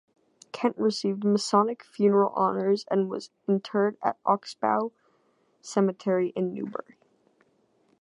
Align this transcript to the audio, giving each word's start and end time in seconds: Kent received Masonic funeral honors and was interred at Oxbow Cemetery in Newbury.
Kent 0.51 0.79
received 0.79 1.23
Masonic 1.23 1.83
funeral 1.83 2.31
honors 2.31 2.85
and 2.89 3.07
was 3.07 3.29
interred 3.47 3.97
at 4.01 4.17
Oxbow 4.25 4.91
Cemetery 5.61 6.29
in 6.35 6.55
Newbury. 6.55 6.97